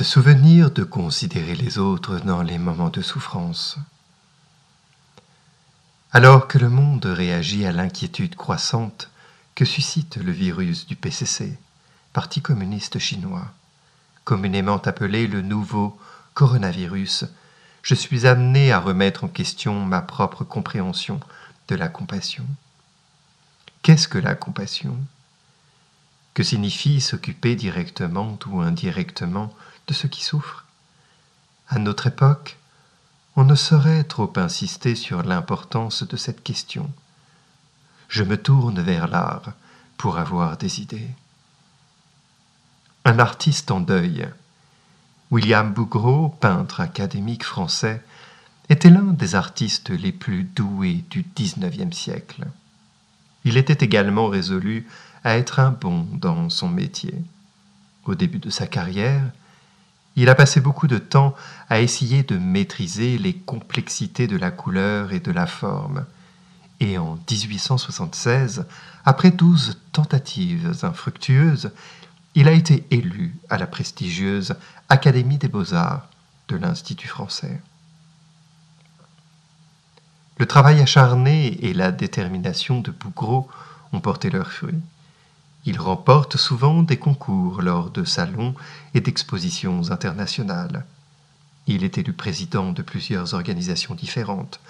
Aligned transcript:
Se 0.00 0.04
souvenir 0.04 0.70
de 0.70 0.82
considérer 0.82 1.54
les 1.54 1.76
autres 1.76 2.20
dans 2.20 2.40
les 2.40 2.56
moments 2.56 2.88
de 2.88 3.02
souffrance. 3.02 3.76
Alors 6.10 6.48
que 6.48 6.56
le 6.56 6.70
monde 6.70 7.04
réagit 7.04 7.66
à 7.66 7.72
l'inquiétude 7.72 8.34
croissante 8.34 9.10
que 9.54 9.66
suscite 9.66 10.16
le 10.16 10.32
virus 10.32 10.86
du 10.86 10.96
PCC, 10.96 11.58
Parti 12.14 12.40
communiste 12.40 12.98
chinois, 12.98 13.52
communément 14.24 14.78
appelé 14.78 15.26
le 15.26 15.42
nouveau 15.42 15.98
coronavirus, 16.32 17.26
je 17.82 17.94
suis 17.94 18.26
amené 18.26 18.72
à 18.72 18.80
remettre 18.80 19.24
en 19.24 19.28
question 19.28 19.84
ma 19.84 20.00
propre 20.00 20.44
compréhension 20.44 21.20
de 21.68 21.74
la 21.74 21.88
compassion. 21.88 22.46
Qu'est-ce 23.82 24.08
que 24.08 24.16
la 24.16 24.34
compassion? 24.34 24.96
Que 26.32 26.42
signifie 26.42 27.02
s'occuper 27.02 27.54
directement 27.54 28.38
ou 28.46 28.62
indirectement 28.62 29.54
ceux 29.94 30.08
qui 30.08 30.24
souffrent 30.24 30.64
À 31.68 31.78
notre 31.78 32.06
époque, 32.06 32.56
on 33.36 33.44
ne 33.44 33.54
saurait 33.54 34.04
trop 34.04 34.32
insister 34.36 34.94
sur 34.94 35.22
l'importance 35.22 36.02
de 36.02 36.16
cette 36.16 36.42
question. 36.42 36.90
Je 38.08 38.24
me 38.24 38.36
tourne 38.36 38.80
vers 38.80 39.08
l'art 39.08 39.52
pour 39.96 40.18
avoir 40.18 40.56
des 40.56 40.80
idées. 40.80 41.10
Un 43.04 43.18
artiste 43.18 43.70
en 43.70 43.80
deuil, 43.80 44.28
William 45.30 45.72
Bougreau, 45.72 46.28
peintre 46.28 46.80
académique 46.80 47.44
français, 47.44 48.02
était 48.68 48.90
l'un 48.90 49.12
des 49.12 49.34
artistes 49.34 49.90
les 49.90 50.12
plus 50.12 50.44
doués 50.44 51.04
du 51.10 51.24
XIXe 51.36 51.96
siècle. 51.96 52.46
Il 53.44 53.56
était 53.56 53.84
également 53.84 54.26
résolu 54.26 54.86
à 55.24 55.36
être 55.36 55.60
un 55.60 55.70
bon 55.70 56.06
dans 56.12 56.50
son 56.50 56.68
métier. 56.68 57.14
Au 58.04 58.14
début 58.14 58.38
de 58.38 58.50
sa 58.50 58.66
carrière, 58.66 59.24
il 60.16 60.28
a 60.28 60.34
passé 60.34 60.60
beaucoup 60.60 60.86
de 60.86 60.98
temps 60.98 61.34
à 61.68 61.80
essayer 61.80 62.22
de 62.22 62.36
maîtriser 62.36 63.16
les 63.18 63.34
complexités 63.34 64.26
de 64.26 64.36
la 64.36 64.50
couleur 64.50 65.12
et 65.12 65.20
de 65.20 65.32
la 65.32 65.46
forme. 65.46 66.04
Et 66.80 66.98
en 66.98 67.18
1876, 67.30 68.66
après 69.04 69.30
douze 69.30 69.78
tentatives 69.92 70.72
infructueuses, 70.82 71.70
il 72.34 72.48
a 72.48 72.52
été 72.52 72.86
élu 72.90 73.36
à 73.48 73.58
la 73.58 73.66
prestigieuse 73.66 74.54
Académie 74.88 75.38
des 75.38 75.48
beaux-arts 75.48 76.08
de 76.48 76.56
l'Institut 76.56 77.08
français. 77.08 77.60
Le 80.38 80.46
travail 80.46 80.80
acharné 80.80 81.66
et 81.66 81.74
la 81.74 81.92
détermination 81.92 82.80
de 82.80 82.90
Bougreau 82.90 83.48
ont 83.92 84.00
porté 84.00 84.30
leurs 84.30 84.50
fruits. 84.50 84.80
Il 85.66 85.78
remporte 85.78 86.36
souvent 86.36 86.82
des 86.82 86.96
concours 86.96 87.60
lors 87.60 87.90
de 87.90 88.04
salons 88.04 88.54
et 88.94 89.00
d'expositions 89.00 89.90
internationales. 89.90 90.86
Il 91.66 91.84
est 91.84 91.98
élu 91.98 92.12
président 92.12 92.72
de 92.72 92.82
plusieurs 92.82 93.34
organisations 93.34 93.94
différentes, 93.94 94.60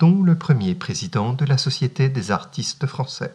dont 0.00 0.22
le 0.22 0.34
premier 0.34 0.74
président 0.74 1.34
de 1.34 1.44
la 1.44 1.56
Société 1.56 2.08
des 2.08 2.32
artistes 2.32 2.86
français. 2.86 3.34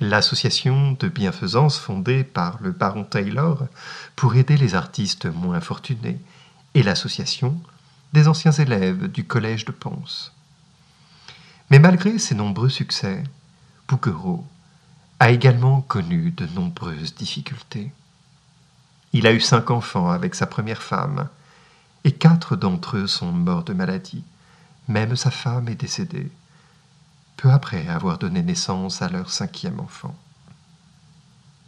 L'association 0.00 0.92
de 0.92 1.08
bienfaisance 1.08 1.78
fondée 1.78 2.24
par 2.24 2.58
le 2.60 2.72
baron 2.72 3.04
Taylor 3.04 3.66
pour 4.16 4.34
aider 4.36 4.56
les 4.56 4.74
artistes 4.74 5.26
moins 5.26 5.60
fortunés 5.60 6.18
et 6.74 6.82
l'association 6.82 7.60
des 8.12 8.26
anciens 8.26 8.52
élèves 8.52 9.08
du 9.08 9.24
collège 9.24 9.64
de 9.64 9.72
Ponce. 9.72 10.32
Mais 11.70 11.78
malgré 11.78 12.18
ses 12.18 12.34
nombreux 12.34 12.68
succès, 12.68 13.22
Bouguereau 13.88 14.46
a 15.20 15.30
également 15.30 15.80
connu 15.80 16.30
de 16.30 16.46
nombreuses 16.46 17.14
difficultés. 17.14 17.92
Il 19.12 19.26
a 19.26 19.32
eu 19.32 19.40
cinq 19.40 19.70
enfants 19.70 20.10
avec 20.10 20.34
sa 20.34 20.46
première 20.46 20.82
femme, 20.82 21.28
et 22.04 22.12
quatre 22.12 22.56
d'entre 22.56 22.98
eux 22.98 23.06
sont 23.06 23.32
morts 23.32 23.64
de 23.64 23.72
maladie. 23.72 24.22
Même 24.86 25.16
sa 25.16 25.30
femme 25.30 25.68
est 25.68 25.74
décédée, 25.74 26.30
peu 27.36 27.50
après 27.50 27.88
avoir 27.88 28.18
donné 28.18 28.42
naissance 28.42 29.02
à 29.02 29.08
leur 29.08 29.30
cinquième 29.30 29.80
enfant. 29.80 30.16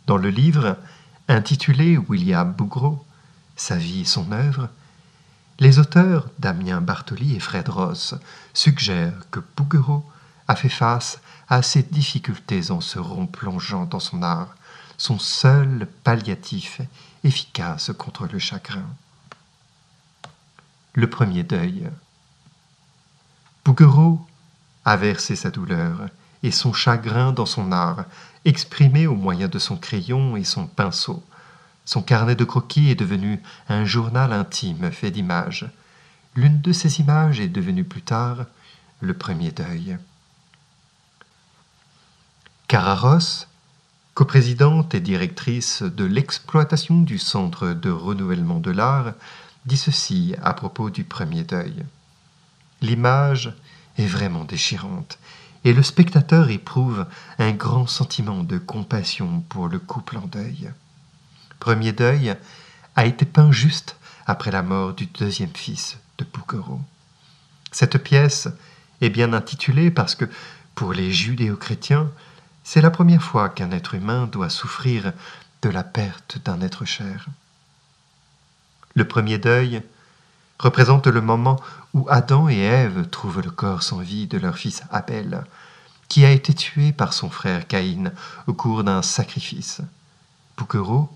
Dans 0.06 0.16
le 0.16 0.30
livre, 0.30 0.76
intitulé 1.28 1.96
William 1.96 2.52
Bougreau, 2.52 3.04
Sa 3.56 3.76
vie 3.76 4.00
et 4.00 4.04
son 4.06 4.32
œuvre, 4.32 4.70
les 5.58 5.78
auteurs 5.78 6.28
Damien 6.38 6.80
Bartoli 6.80 7.36
et 7.36 7.40
Fred 7.40 7.68
Ross 7.68 8.14
suggèrent 8.54 9.28
que 9.30 9.40
Bouguereau 9.56 10.02
a 10.50 10.56
fait 10.56 10.68
face 10.68 11.20
à 11.48 11.62
ses 11.62 11.84
difficultés 11.84 12.72
en 12.72 12.80
se 12.80 12.98
replongeant 12.98 13.84
dans 13.84 14.00
son 14.00 14.20
art, 14.24 14.56
son 14.98 15.16
seul 15.16 15.86
palliatif 16.02 16.80
efficace 17.22 17.92
contre 17.96 18.26
le 18.26 18.40
chagrin. 18.40 18.84
Le 20.94 21.08
premier 21.08 21.44
deuil. 21.44 21.88
Bouguereau 23.64 24.26
a 24.84 24.96
versé 24.96 25.36
sa 25.36 25.52
douleur 25.52 26.08
et 26.42 26.50
son 26.50 26.72
chagrin 26.72 27.30
dans 27.30 27.46
son 27.46 27.70
art, 27.70 28.04
exprimé 28.44 29.06
au 29.06 29.14
moyen 29.14 29.46
de 29.46 29.60
son 29.60 29.76
crayon 29.76 30.36
et 30.36 30.42
son 30.42 30.66
pinceau. 30.66 31.22
Son 31.84 32.02
carnet 32.02 32.34
de 32.34 32.44
croquis 32.44 32.90
est 32.90 32.96
devenu 32.96 33.40
un 33.68 33.84
journal 33.84 34.32
intime 34.32 34.90
fait 34.90 35.12
d'images. 35.12 35.70
L'une 36.34 36.60
de 36.60 36.72
ces 36.72 36.98
images 36.98 37.38
est 37.38 37.48
devenue 37.48 37.84
plus 37.84 38.02
tard 38.02 38.46
le 39.00 39.14
premier 39.14 39.52
deuil. 39.52 39.96
Cararos, 42.80 43.44
coprésidente 44.14 44.94
et 44.94 45.00
directrice 45.00 45.82
de 45.82 46.06
l'exploitation 46.06 47.02
du 47.02 47.18
Centre 47.18 47.74
de 47.74 47.90
renouvellement 47.90 48.58
de 48.58 48.70
l'art, 48.70 49.12
dit 49.66 49.76
ceci 49.76 50.34
à 50.42 50.54
propos 50.54 50.88
du 50.88 51.04
premier 51.04 51.44
deuil. 51.44 51.84
L'image 52.80 53.52
est 53.98 54.06
vraiment 54.06 54.44
déchirante, 54.44 55.18
et 55.64 55.74
le 55.74 55.82
spectateur 55.82 56.48
éprouve 56.48 57.04
un 57.38 57.52
grand 57.52 57.86
sentiment 57.86 58.44
de 58.44 58.56
compassion 58.56 59.44
pour 59.50 59.68
le 59.68 59.78
couple 59.78 60.16
en 60.16 60.26
deuil. 60.26 60.70
Premier 61.58 61.92
deuil 61.92 62.34
a 62.96 63.04
été 63.04 63.26
peint 63.26 63.52
juste 63.52 63.96
après 64.24 64.52
la 64.52 64.62
mort 64.62 64.94
du 64.94 65.04
deuxième 65.04 65.54
fils 65.54 65.98
de 66.16 66.24
Bouguereau. 66.24 66.80
Cette 67.72 68.02
pièce 68.02 68.48
est 69.02 69.10
bien 69.10 69.34
intitulée 69.34 69.90
parce 69.90 70.14
que, 70.14 70.24
pour 70.74 70.94
les 70.94 71.12
judéo-chrétiens, 71.12 72.10
c'est 72.64 72.80
la 72.80 72.90
première 72.90 73.22
fois 73.22 73.48
qu'un 73.48 73.70
être 73.70 73.94
humain 73.94 74.26
doit 74.26 74.50
souffrir 74.50 75.12
de 75.62 75.68
la 75.68 75.84
perte 75.84 76.38
d'un 76.44 76.60
être 76.60 76.84
cher. 76.84 77.26
Le 78.94 79.06
premier 79.06 79.38
deuil 79.38 79.82
représente 80.58 81.06
le 81.06 81.20
moment 81.20 81.60
où 81.94 82.06
Adam 82.08 82.48
et 82.48 82.58
Ève 82.58 83.08
trouvent 83.08 83.40
le 83.40 83.50
corps 83.50 83.82
sans 83.82 83.98
vie 83.98 84.26
de 84.26 84.38
leur 84.38 84.56
fils 84.56 84.82
Abel, 84.90 85.44
qui 86.08 86.24
a 86.24 86.30
été 86.30 86.54
tué 86.54 86.92
par 86.92 87.12
son 87.12 87.30
frère 87.30 87.66
Caïn 87.66 88.12
au 88.46 88.52
cours 88.52 88.84
d'un 88.84 89.02
sacrifice. 89.02 89.80
Bouquereau 90.56 91.08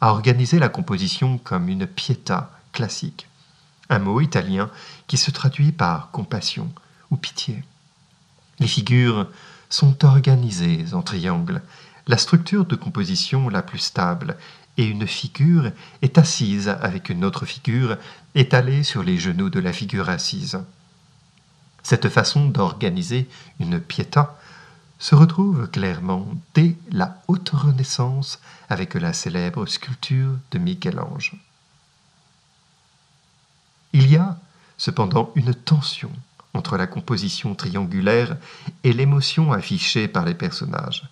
a 0.00 0.10
organisé 0.10 0.58
la 0.58 0.68
composition 0.68 1.38
comme 1.38 1.68
une 1.68 1.86
pietà 1.86 2.50
classique, 2.72 3.28
un 3.90 3.98
mot 3.98 4.20
italien 4.20 4.70
qui 5.06 5.16
se 5.16 5.30
traduit 5.30 5.72
par 5.72 6.10
compassion 6.10 6.70
ou 7.10 7.16
pitié. 7.16 7.64
Les 8.58 8.66
figures 8.66 9.28
sont 9.68 10.04
organisées 10.04 10.92
en 10.92 11.02
triangle, 11.02 11.62
la 12.06 12.18
structure 12.18 12.64
de 12.64 12.76
composition 12.76 13.48
la 13.48 13.62
plus 13.62 13.78
stable, 13.78 14.36
et 14.78 14.84
une 14.84 15.06
figure 15.06 15.72
est 16.02 16.18
assise 16.18 16.68
avec 16.68 17.08
une 17.08 17.24
autre 17.24 17.46
figure 17.46 17.96
étalée 18.34 18.82
sur 18.82 19.02
les 19.02 19.18
genoux 19.18 19.50
de 19.50 19.60
la 19.60 19.72
figure 19.72 20.10
assise. 20.10 20.58
Cette 21.82 22.08
façon 22.08 22.46
d'organiser 22.46 23.28
une 23.58 23.80
pietà 23.80 24.38
se 24.98 25.14
retrouve 25.14 25.68
clairement 25.68 26.26
dès 26.54 26.76
la 26.90 27.22
haute 27.28 27.50
Renaissance 27.50 28.40
avec 28.68 28.94
la 28.94 29.12
célèbre 29.12 29.66
sculpture 29.66 30.32
de 30.50 30.58
Michel-Ange. 30.58 31.34
Il 33.92 34.10
y 34.10 34.16
a 34.16 34.38
cependant 34.78 35.30
une 35.36 35.54
tension 35.54 36.10
entre 36.56 36.76
la 36.76 36.86
composition 36.86 37.54
triangulaire 37.54 38.36
et 38.84 38.92
l'émotion 38.92 39.52
affichée 39.52 40.08
par 40.08 40.24
les 40.24 40.34
personnages. 40.34 41.04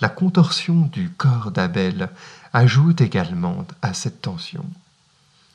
la 0.00 0.08
contorsion 0.08 0.88
du 0.92 1.10
corps 1.10 1.50
d'Abel 1.50 2.08
ajoute 2.52 3.00
également 3.00 3.66
à 3.82 3.94
cette 3.94 4.22
tension. 4.22 4.64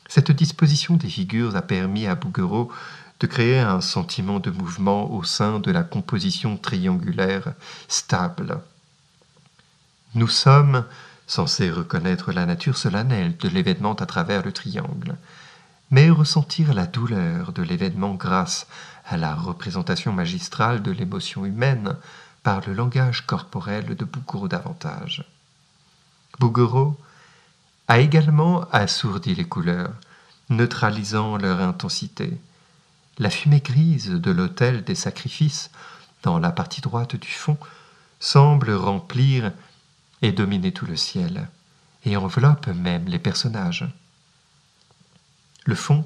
Cette 0.06 0.32
disposition 0.32 0.96
des 0.96 1.08
figures 1.08 1.56
a 1.56 1.62
permis 1.62 2.06
à 2.06 2.14
Bouguereau 2.14 2.70
de 3.20 3.26
créer 3.26 3.58
un 3.58 3.80
sentiment 3.80 4.40
de 4.40 4.50
mouvement 4.50 5.10
au 5.10 5.22
sein 5.22 5.60
de 5.60 5.70
la 5.70 5.82
composition 5.82 6.58
triangulaire 6.58 7.54
stable. 7.88 8.58
Nous 10.14 10.28
sommes 10.28 10.84
censés 11.26 11.70
reconnaître 11.70 12.32
la 12.32 12.44
nature 12.44 12.76
solennelle 12.76 13.36
de 13.38 13.48
l'événement 13.48 13.94
à 13.94 14.06
travers 14.06 14.44
le 14.44 14.52
triangle, 14.52 15.16
mais 15.94 16.10
ressentir 16.10 16.74
la 16.74 16.88
douleur 16.88 17.52
de 17.52 17.62
l'événement 17.62 18.14
grâce 18.14 18.66
à 19.06 19.16
la 19.16 19.32
représentation 19.32 20.12
magistrale 20.12 20.82
de 20.82 20.90
l'émotion 20.90 21.46
humaine 21.46 21.94
par 22.42 22.66
le 22.66 22.74
langage 22.74 23.24
corporel 23.24 23.94
de 23.94 24.04
Bouguereau 24.04 24.48
davantage. 24.48 25.24
Bouguereau 26.40 26.98
a 27.86 28.00
également 28.00 28.68
assourdi 28.72 29.36
les 29.36 29.44
couleurs, 29.44 29.92
neutralisant 30.50 31.36
leur 31.36 31.60
intensité. 31.60 32.40
La 33.18 33.30
fumée 33.30 33.60
grise 33.60 34.10
de 34.10 34.30
l'autel 34.32 34.82
des 34.82 34.96
sacrifices, 34.96 35.70
dans 36.24 36.40
la 36.40 36.50
partie 36.50 36.80
droite 36.80 37.14
du 37.14 37.28
fond, 37.28 37.56
semble 38.18 38.72
remplir 38.72 39.52
et 40.22 40.32
dominer 40.32 40.72
tout 40.72 40.86
le 40.86 40.96
ciel, 40.96 41.46
et 42.04 42.16
enveloppe 42.16 42.66
même 42.66 43.04
les 43.06 43.20
personnages. 43.20 43.86
Le 45.64 45.74
fond 45.74 46.04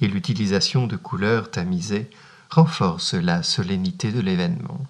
et 0.00 0.08
l'utilisation 0.08 0.86
de 0.86 0.96
couleurs 0.96 1.50
tamisées 1.50 2.10
renforcent 2.50 3.14
la 3.14 3.42
solennité 3.42 4.12
de 4.12 4.20
l'événement. 4.20 4.86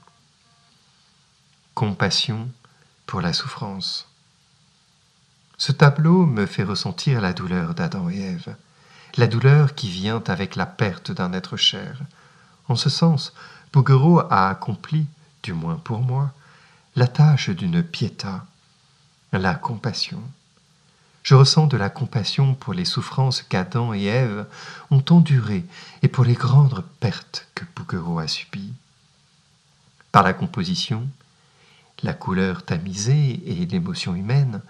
Compassion 1.75 2.49
pour 3.06 3.20
la 3.20 3.32
souffrance. 3.32 4.08
Ce 5.58 5.73
tableau 5.73 6.26
me 6.26 6.47
fait 6.47 6.64
ressentir 6.64 7.20
la 7.20 7.32
douleur 7.32 7.75
d'Adam 7.75 8.11
et 8.11 8.19
Ève, 8.19 8.56
la 9.17 9.26
douleur 9.26 9.75
qui 9.75 9.88
vient 9.88 10.23
avec 10.26 10.56
la 10.56 10.67
perte 10.67 11.11
d'un 11.11 11.32
être 11.32 11.56
cher. 11.56 12.00
En 12.69 12.76
ce 12.76 12.91
sens, 12.91 13.32
Bouguereau 13.73 14.20
a 14.20 14.49
accompli, 14.49 15.06
du 15.43 15.53
moins 15.53 15.76
pour 15.76 16.00
moi, 16.00 16.32
la 16.94 17.06
tâche 17.06 17.50
d'une 17.50 17.82
piéta, 17.82 18.44
la 19.32 19.55
compassion. 19.55 20.23
Je 21.26 21.34
ressens 21.34 21.67
de 21.67 21.76
la 21.76 21.90
compassion 21.90 22.55
pour 22.55 22.73
les 22.73 22.84
souffrances 22.84 23.43
qu'Adam 23.43 23.93
et 23.93 24.05
Ève 24.05 24.46
ont 24.93 25.02
endurées 25.11 25.64
et 26.02 26.06
pour 26.06 26.25
les 26.25 26.34
grandes 26.34 26.84
pertes 27.00 27.49
que 27.56 27.64
Bouguereau 27.75 28.20
a 28.20 28.28
subies. 28.28 28.73
Par 30.12 30.23
la 30.23 30.32
composition, 30.32 31.08
la 32.05 32.12
couleur 32.12 32.62
tamisée 32.62 33.43
et 33.44 33.67
l'émotion 33.67 34.14
humaine, 34.14 34.62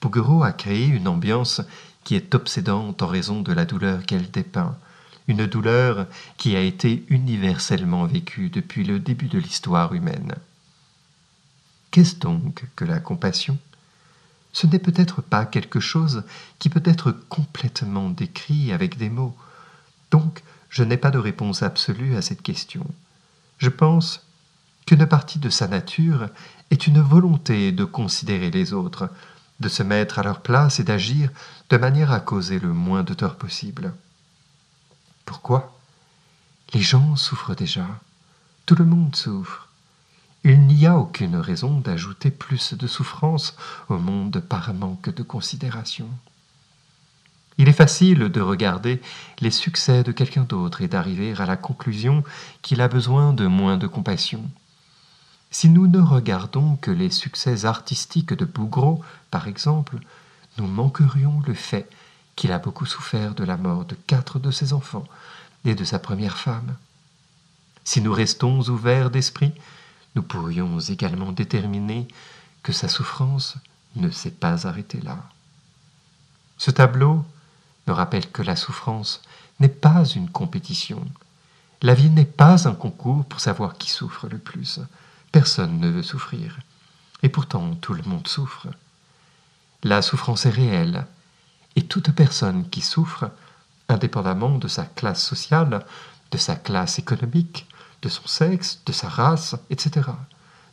Bouguereau 0.00 0.44
a 0.44 0.52
créé 0.52 0.86
une 0.86 1.08
ambiance 1.08 1.60
qui 2.04 2.14
est 2.14 2.34
obsédante 2.34 3.02
en 3.02 3.06
raison 3.06 3.42
de 3.42 3.52
la 3.52 3.66
douleur 3.66 4.06
qu'elle 4.06 4.30
dépeint, 4.30 4.78
une 5.26 5.44
douleur 5.44 6.06
qui 6.38 6.56
a 6.56 6.62
été 6.62 7.04
universellement 7.10 8.06
vécue 8.06 8.48
depuis 8.48 8.82
le 8.82 8.98
début 8.98 9.28
de 9.28 9.38
l'histoire 9.38 9.92
humaine. 9.92 10.36
Qu'est-ce 11.90 12.16
donc 12.16 12.64
que 12.76 12.86
la 12.86 12.98
compassion? 12.98 13.58
Ce 14.58 14.66
n'est 14.66 14.80
peut-être 14.80 15.22
pas 15.22 15.46
quelque 15.46 15.78
chose 15.78 16.24
qui 16.58 16.68
peut 16.68 16.82
être 16.84 17.12
complètement 17.12 18.10
décrit 18.10 18.72
avec 18.72 18.98
des 18.98 19.08
mots. 19.08 19.36
Donc, 20.10 20.42
je 20.68 20.82
n'ai 20.82 20.96
pas 20.96 21.12
de 21.12 21.18
réponse 21.18 21.62
absolue 21.62 22.16
à 22.16 22.22
cette 22.22 22.42
question. 22.42 22.84
Je 23.58 23.68
pense 23.68 24.26
qu'une 24.84 25.06
partie 25.06 25.38
de 25.38 25.48
sa 25.48 25.68
nature 25.68 26.28
est 26.72 26.88
une 26.88 27.00
volonté 27.00 27.70
de 27.70 27.84
considérer 27.84 28.50
les 28.50 28.72
autres, 28.72 29.08
de 29.60 29.68
se 29.68 29.84
mettre 29.84 30.18
à 30.18 30.24
leur 30.24 30.40
place 30.40 30.80
et 30.80 30.84
d'agir 30.84 31.30
de 31.70 31.76
manière 31.76 32.10
à 32.10 32.18
causer 32.18 32.58
le 32.58 32.72
moins 32.72 33.04
de 33.04 33.14
tort 33.14 33.36
possible. 33.36 33.94
Pourquoi? 35.24 35.78
Les 36.74 36.82
gens 36.82 37.14
souffrent 37.14 37.54
déjà. 37.54 37.86
Tout 38.66 38.74
le 38.74 38.86
monde 38.86 39.14
souffre. 39.14 39.67
Il 40.44 40.60
n'y 40.60 40.86
a 40.86 40.96
aucune 40.96 41.36
raison 41.36 41.80
d'ajouter 41.80 42.30
plus 42.30 42.74
de 42.74 42.86
souffrance 42.86 43.56
au 43.88 43.98
monde 43.98 44.40
par 44.40 44.72
manque 44.72 45.12
de 45.14 45.22
considération. 45.22 46.08
Il 47.58 47.68
est 47.68 47.72
facile 47.72 48.28
de 48.28 48.40
regarder 48.40 49.02
les 49.40 49.50
succès 49.50 50.04
de 50.04 50.12
quelqu'un 50.12 50.44
d'autre 50.44 50.80
et 50.80 50.88
d'arriver 50.88 51.34
à 51.38 51.44
la 51.44 51.56
conclusion 51.56 52.22
qu'il 52.62 52.80
a 52.80 52.86
besoin 52.86 53.32
de 53.32 53.46
moins 53.48 53.76
de 53.76 53.88
compassion. 53.88 54.48
Si 55.50 55.68
nous 55.68 55.88
ne 55.88 56.00
regardons 56.00 56.76
que 56.76 56.92
les 56.92 57.10
succès 57.10 57.64
artistiques 57.64 58.32
de 58.32 58.44
Bougreau, 58.44 59.02
par 59.32 59.48
exemple, 59.48 59.98
nous 60.56 60.68
manquerions 60.68 61.42
le 61.46 61.54
fait 61.54 61.90
qu'il 62.36 62.52
a 62.52 62.60
beaucoup 62.60 62.86
souffert 62.86 63.34
de 63.34 63.42
la 63.42 63.56
mort 63.56 63.84
de 63.86 63.96
quatre 64.06 64.38
de 64.38 64.52
ses 64.52 64.72
enfants 64.72 65.06
et 65.64 65.74
de 65.74 65.84
sa 65.84 65.98
première 65.98 66.38
femme. 66.38 66.76
Si 67.82 68.00
nous 68.00 68.12
restons 68.12 68.60
ouverts 68.68 69.10
d'esprit, 69.10 69.52
nous 70.14 70.22
pourrions 70.22 70.80
également 70.80 71.32
déterminer 71.32 72.08
que 72.62 72.72
sa 72.72 72.88
souffrance 72.88 73.56
ne 73.96 74.10
s'est 74.10 74.30
pas 74.30 74.66
arrêtée 74.66 75.00
là. 75.00 75.18
Ce 76.56 76.70
tableau 76.70 77.24
me 77.86 77.92
rappelle 77.92 78.30
que 78.30 78.42
la 78.42 78.56
souffrance 78.56 79.22
n'est 79.60 79.68
pas 79.68 80.04
une 80.04 80.28
compétition. 80.28 81.04
La 81.82 81.94
vie 81.94 82.10
n'est 82.10 82.24
pas 82.24 82.68
un 82.68 82.74
concours 82.74 83.24
pour 83.24 83.40
savoir 83.40 83.78
qui 83.78 83.90
souffre 83.90 84.28
le 84.28 84.38
plus. 84.38 84.80
Personne 85.30 85.78
ne 85.78 85.88
veut 85.88 86.02
souffrir. 86.02 86.58
Et 87.22 87.28
pourtant, 87.28 87.74
tout 87.76 87.94
le 87.94 88.02
monde 88.02 88.26
souffre. 88.26 88.66
La 89.84 90.02
souffrance 90.02 90.46
est 90.46 90.50
réelle. 90.50 91.06
Et 91.76 91.84
toute 91.84 92.10
personne 92.10 92.68
qui 92.68 92.80
souffre, 92.80 93.30
indépendamment 93.88 94.58
de 94.58 94.66
sa 94.66 94.84
classe 94.84 95.24
sociale, 95.24 95.86
de 96.32 96.38
sa 96.38 96.56
classe 96.56 96.98
économique, 96.98 97.67
de 98.02 98.08
son 98.08 98.26
sexe, 98.26 98.80
de 98.86 98.92
sa 98.92 99.08
race, 99.08 99.56
etc., 99.70 100.10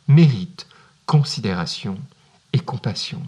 mérite 0.08 0.66
considération 1.06 1.98
et 2.52 2.58
compassion. 2.58 3.22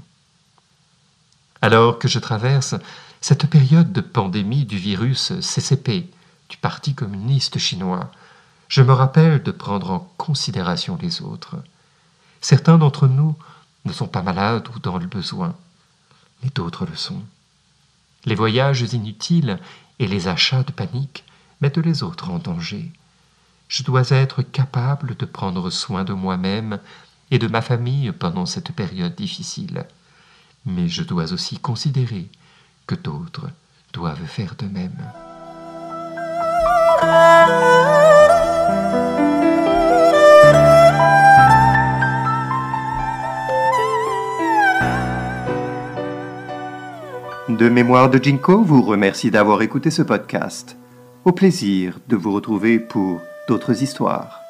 Alors 1.62 1.98
que 1.98 2.08
je 2.08 2.18
traverse 2.18 2.74
cette 3.20 3.46
période 3.46 3.92
de 3.92 4.00
pandémie 4.00 4.64
du 4.64 4.76
virus 4.76 5.32
CCP, 5.40 6.08
du 6.48 6.56
Parti 6.56 6.94
communiste 6.94 7.58
chinois, 7.58 8.10
je 8.68 8.82
me 8.82 8.92
rappelle 8.92 9.42
de 9.42 9.50
prendre 9.50 9.90
en 9.90 10.12
considération 10.16 10.98
les 11.00 11.22
autres. 11.22 11.56
Certains 12.40 12.78
d'entre 12.78 13.08
nous 13.08 13.36
ne 13.84 13.92
sont 13.92 14.06
pas 14.06 14.22
malades 14.22 14.68
ou 14.74 14.78
dans 14.78 14.98
le 14.98 15.06
besoin, 15.06 15.54
mais 16.42 16.50
d'autres 16.54 16.86
le 16.86 16.94
sont. 16.94 17.22
Les 18.24 18.34
voyages 18.34 18.82
inutiles 18.92 19.58
et 19.98 20.06
les 20.06 20.28
achats 20.28 20.62
de 20.62 20.72
panique 20.72 21.24
mettent 21.60 21.78
les 21.78 22.02
autres 22.02 22.30
en 22.30 22.38
danger. 22.38 22.92
Je 23.68 23.82
dois 23.82 24.10
être 24.10 24.40
capable 24.40 25.14
de 25.14 25.26
prendre 25.26 25.68
soin 25.68 26.02
de 26.02 26.14
moi-même 26.14 26.78
et 27.30 27.38
de 27.38 27.48
ma 27.48 27.60
famille 27.60 28.10
pendant 28.12 28.46
cette 28.46 28.72
période 28.72 29.14
difficile, 29.14 29.84
mais 30.64 30.88
je 30.88 31.02
dois 31.02 31.34
aussi 31.34 31.58
considérer 31.58 32.28
que 32.86 32.94
d'autres 32.94 33.50
doivent 33.92 34.24
faire 34.24 34.54
de 34.58 34.66
même. 34.66 34.96
De 47.50 47.68
Mémoire 47.68 48.08
de 48.08 48.22
Jinko 48.22 48.62
vous 48.62 48.82
remercie 48.82 49.30
d'avoir 49.30 49.60
écouté 49.60 49.90
ce 49.90 50.02
podcast. 50.02 50.78
Au 51.26 51.32
plaisir 51.32 51.98
de 52.08 52.16
vous 52.16 52.32
retrouver 52.32 52.78
pour 52.78 53.20
d'autres 53.48 53.82
histoires. 53.82 54.47